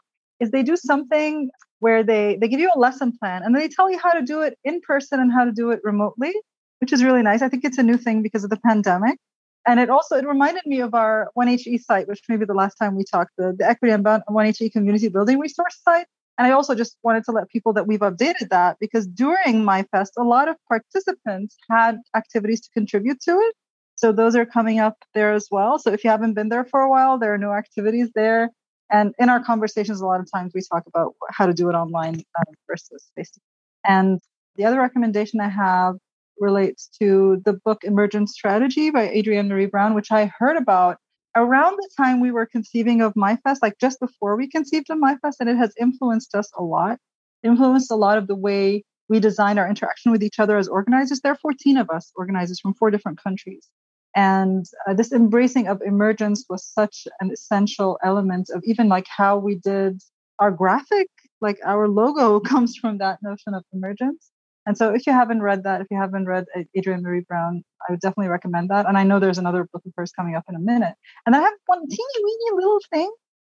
[0.40, 1.50] is they do something
[1.80, 4.40] where they, they give you a lesson plan and they tell you how to do
[4.40, 6.32] it in person and how to do it remotely,
[6.80, 7.42] which is really nice.
[7.42, 9.18] I think it's a new thing because of the pandemic
[9.66, 12.96] and it also it reminded me of our OneHE site, which maybe the last time
[12.96, 16.06] we talked, the, the Equity Unbound OneHE Community Building Resource site.
[16.38, 20.10] And I also just wanted to let people that we've updated that because during MyFest,
[20.18, 23.54] a lot of participants had activities to contribute to it.
[23.94, 25.78] So those are coming up there as well.
[25.78, 28.50] So if you haven't been there for a while, there are new activities there.
[28.90, 31.74] And in our conversations, a lot of times we talk about how to do it
[31.74, 33.46] online uh, versus face to face.
[33.84, 34.20] And
[34.56, 35.96] the other recommendation I have
[36.38, 40.98] relates to the book Emergent Strategy by Adrienne Maree Brown, which I heard about
[41.36, 45.36] around the time we were conceiving of MyFest, like just before we conceived of MyFest,
[45.40, 46.98] and it has influenced us a lot,
[47.42, 51.20] influenced a lot of the way we design our interaction with each other as organizers.
[51.20, 53.68] There are 14 of us organizers from four different countries.
[54.14, 59.38] And uh, this embracing of emergence was such an essential element of even like how
[59.38, 60.02] we did
[60.38, 61.08] our graphic,
[61.40, 64.30] like our logo comes from that notion of emergence.
[64.66, 66.44] And so, if you haven't read that, if you haven't read
[66.76, 68.86] Adrienne Maree Brown, I would definitely recommend that.
[68.86, 70.94] And I know there's another book of hers coming up in a minute.
[71.26, 73.12] And I have one teeny weeny little thing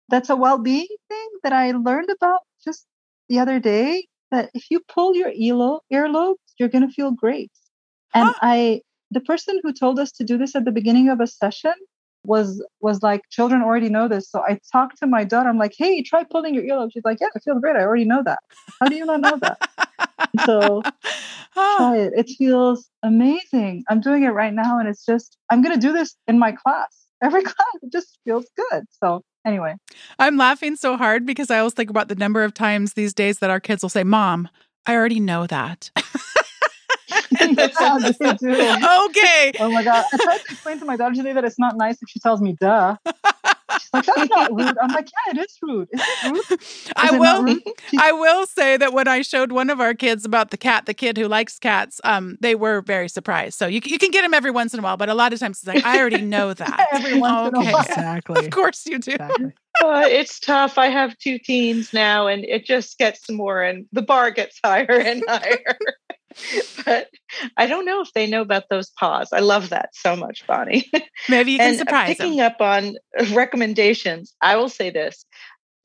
[0.10, 2.86] that's a well being thing that I learned about just
[3.30, 7.52] the other day that if you pull your earlobe, earlobes, you're going to feel great.
[8.14, 8.34] And huh.
[8.42, 8.82] I,
[9.12, 11.74] the person who told us to do this at the beginning of a session
[12.24, 15.74] was was like children already know this so i talked to my daughter i'm like
[15.78, 18.40] hey try pulling your earlobe she's like yeah i feel great i already know that
[18.82, 19.58] how do you not know that
[20.46, 20.82] so
[21.56, 21.76] ah.
[21.78, 25.74] try it it feels amazing i'm doing it right now and it's just i'm going
[25.74, 29.76] to do this in my class every class it just feels good so anyway
[30.20, 33.40] i'm laughing so hard because i always think about the number of times these days
[33.40, 34.48] that our kids will say mom
[34.86, 35.90] i already know that
[37.32, 38.50] yeah, they do.
[38.52, 39.54] Okay.
[39.60, 40.06] Oh my god!
[40.12, 42.42] I tried to explain to my daughter today that it's not nice if she tells
[42.42, 42.96] me "duh."
[43.72, 45.90] She's like, "That's not rude." I'm like, "Yeah, it is rude.
[45.92, 47.44] Is it rude?" Is I will.
[47.44, 47.64] Rude?
[48.00, 50.94] I will say that when I showed one of our kids about the cat, the
[50.94, 53.58] kid who likes cats, um, they were very surprised.
[53.58, 55.40] So you you can get him every once in a while, but a lot of
[55.40, 57.62] times it's like, "I already know that." every once okay.
[57.62, 58.46] in a while, exactly.
[58.46, 59.12] Of course you do.
[59.12, 59.52] Exactly.
[59.84, 60.78] Uh, it's tough.
[60.78, 64.86] I have two teens now, and it just gets more, and the bar gets higher
[64.90, 65.78] and higher.
[66.86, 67.10] but
[67.56, 69.30] I don't know if they know about those paws.
[69.34, 70.84] I love that so much, Bonni.
[71.30, 72.52] Maybe you can and surprise picking them.
[72.52, 72.96] up on
[73.34, 74.34] recommendations.
[74.42, 75.26] I will say this.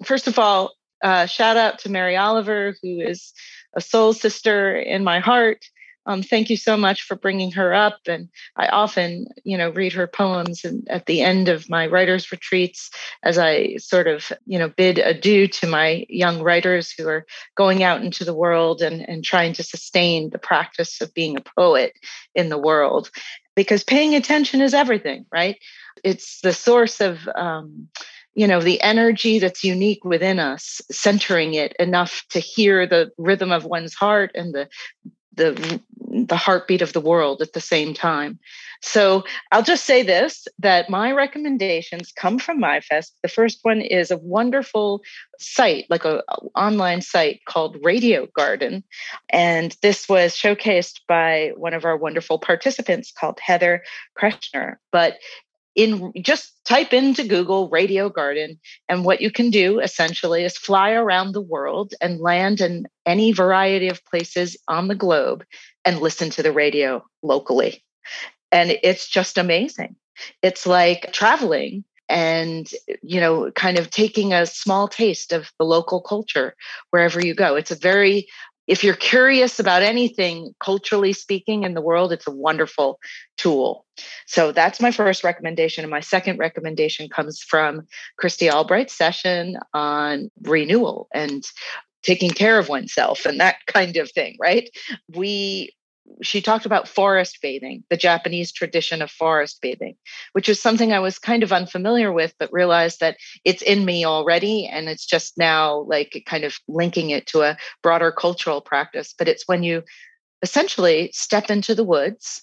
[0.04, 0.72] First of all,
[1.02, 3.32] uh, shout out to Mary Oliver, who is
[3.74, 5.64] a soul sister in my heart.
[6.06, 8.00] Um, thank you so much for bringing her up.
[8.08, 12.32] And I often, you know, read her poems and at the end of my writers'
[12.32, 12.90] retreats
[13.22, 17.24] as I sort of, you know, bid adieu to my young writers who are
[17.56, 21.60] going out into the world and, and trying to sustain the practice of being a
[21.60, 21.92] poet
[22.34, 23.10] in the world.
[23.54, 25.58] Because paying attention is everything, right?
[26.02, 27.88] It's the source of um,
[28.34, 33.52] you know the energy that's unique within us centering it enough to hear the rhythm
[33.52, 34.68] of one's heart and the
[35.34, 35.80] the
[36.12, 38.38] the heartbeat of the world at the same time.
[38.82, 39.22] So
[39.52, 43.12] I'll just say this that my recommendations come from MyFest.
[43.22, 45.02] The first one is a wonderful
[45.38, 48.84] site, like a, a online site called Radio Garden.
[49.30, 53.82] And this was showcased by one of our wonderful participants called Heather
[54.18, 54.76] Kreshner.
[54.90, 55.18] But
[55.74, 60.92] in just type into Google Radio Garden, and what you can do essentially is fly
[60.92, 65.44] around the world and land in any variety of places on the globe
[65.84, 67.82] and listen to the radio locally.
[68.50, 69.96] And it's just amazing.
[70.42, 72.70] It's like traveling and
[73.02, 76.54] you know kind of taking a small taste of the local culture
[76.90, 78.26] wherever you go it's a very
[78.72, 82.98] if you're curious about anything culturally speaking in the world it's a wonderful
[83.36, 83.84] tool.
[84.26, 85.84] So that's my first recommendation.
[85.84, 91.44] And my second recommendation comes from christy albright's session on renewal and
[92.02, 94.70] taking care of oneself and that kind of thing right?
[95.14, 95.74] We
[96.22, 99.96] she talked about forest bathing, the Japanese tradition of forest bathing,
[100.32, 104.04] which is something I was kind of unfamiliar with, but realized that it's in me
[104.04, 104.66] already.
[104.66, 109.14] And it's just now like kind of linking it to a broader cultural practice.
[109.16, 109.82] But it's when you
[110.42, 112.42] essentially step into the woods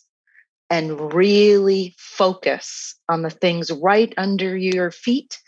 [0.70, 5.40] and really focus on the things right under your feet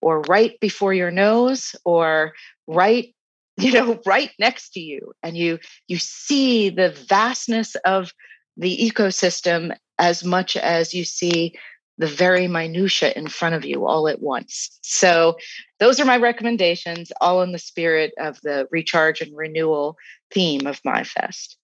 [0.00, 2.32] or right before your nose or
[2.66, 3.14] right
[3.58, 8.12] you know right next to you and you you see the vastness of
[8.56, 11.54] the ecosystem as much as you see
[11.98, 14.78] the very minutia in front of you all at once.
[14.82, 15.36] So
[15.80, 19.96] those are my recommendations all in the spirit of the recharge and renewal
[20.30, 21.56] theme of MyFest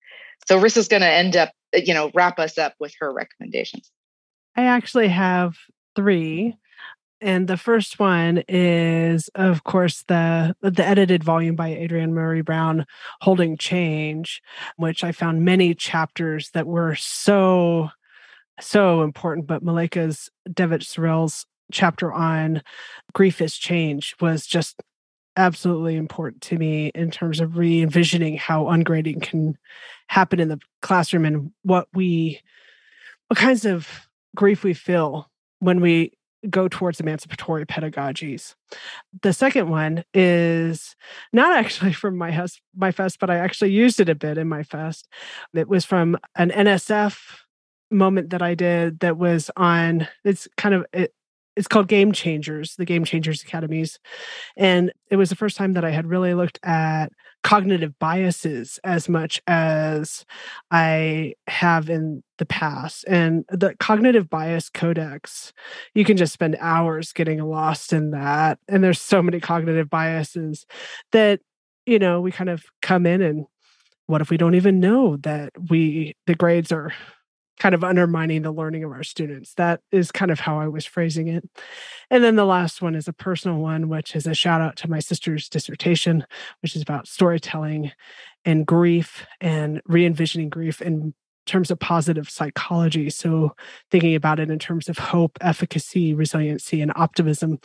[0.47, 3.91] so rissa's going to end up you know wrap us up with her recommendations.
[4.57, 5.57] I actually have
[5.97, 6.57] three
[7.25, 12.85] and the first one is of course the the edited volume by Adrienne Maree Brown
[13.23, 14.43] holding change
[14.77, 17.89] which i found many chapters that were so
[18.61, 22.63] so important but maleka's devitt sorrell's chapter on
[23.15, 24.83] grief is change was just
[25.37, 29.57] absolutely important to me in terms of re-envisioning how ungrading can
[30.09, 32.41] happen in the classroom and what we
[33.29, 33.89] what kinds of
[34.37, 36.13] grief we feel when we
[36.51, 38.55] go towards emancipatory pedagogies.
[39.23, 40.97] The second one is
[41.33, 45.05] not actually from my house, MyFest, but I actually used it a bit in MyFest.
[45.55, 47.19] It was from an NSF
[47.91, 51.15] moment that I did that was on it's kind of it,
[51.57, 53.99] it's called Game Changers, the Game Changers Academies.
[54.57, 59.09] And it was the first time that I had really looked at cognitive biases as
[59.09, 60.25] much as
[60.71, 63.05] I have in the past.
[63.07, 65.53] And the cognitive bias codex,
[65.95, 68.59] you can just spend hours getting lost in that.
[68.69, 70.67] And there's so many cognitive biases
[71.13, 71.41] that,
[71.87, 73.47] you know, we kind of come in and
[74.07, 76.93] what if we don't even know that we the grades are
[77.59, 79.55] kind of undermining the learning of our students.
[79.55, 81.49] That is kind of how I was phrasing it.
[82.11, 84.91] And then the last one is a personal one, which is a shout out to
[84.91, 86.27] my sister's dissertation,
[86.63, 87.93] which is about storytelling
[88.45, 91.15] and grief and re envisioning grief in
[91.47, 93.11] terms of positive psychology.
[93.11, 93.55] So,
[93.91, 97.59] thinking about it in terms of hope, efficacy, resiliency, and optimism.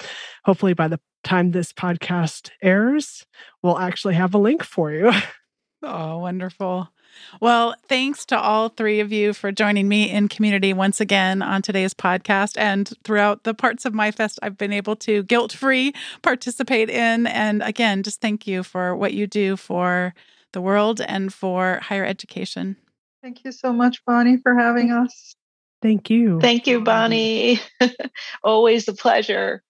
[0.46, 3.26] Hopefully, by the time this podcast airs,
[3.64, 5.12] we'll actually have a link for you.
[5.82, 6.90] Oh, wonderful.
[7.41, 11.62] Well, thanks to all three of you for joining me in community once again on
[11.62, 16.89] today's podcast and throughout the parts of MyFest I've been able to guilt free participate
[16.89, 17.28] in.
[17.28, 20.14] And again, just thank you for what you do for
[20.51, 22.76] the world and for higher education.
[23.22, 25.36] Thank you so much, Bonni, for having us.
[25.82, 26.39] Thank you.
[26.41, 27.60] Thank you, Bonni.
[28.43, 29.64] Always a pleasure.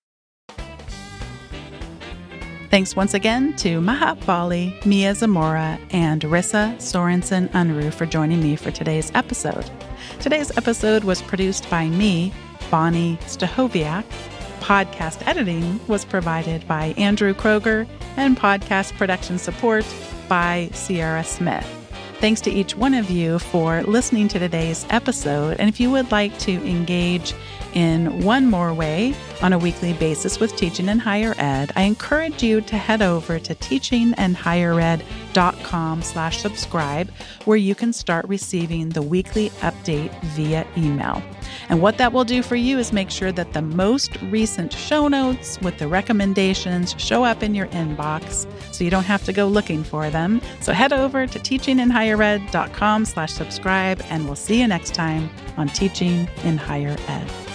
[2.70, 8.56] Thanks once again to Maha Bali, Mia Zamora, and Rissa Sorensen Unruh for joining me
[8.56, 9.68] for today's episode.
[10.20, 12.32] Today's episode was produced by me,
[12.70, 14.04] Bonni Stachowiak.
[14.60, 19.86] Podcast editing was provided by Andrew Kroger, and podcast production support
[20.28, 21.79] by Sierra Smith.
[22.20, 25.56] Thanks to each one of you for listening to today's episode.
[25.58, 27.34] And if you would like to engage
[27.74, 32.44] in one more way on a weekly basis with Teaching in Higher Ed, I encourage
[32.44, 37.10] you to head over to teachinginhighered.com slash subscribe,
[37.46, 41.24] where you can start receiving the weekly update via email.
[41.70, 45.08] And what that will do for you is make sure that the most recent show
[45.08, 49.48] notes with the recommendations show up in your inbox so you don't have to go
[49.48, 50.42] looking for them.
[50.62, 56.28] So head over to teachinginhighered.com slash subscribe and we'll see you next time on Teaching
[56.44, 57.49] in Higher Ed.